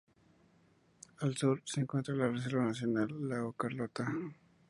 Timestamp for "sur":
1.37-1.61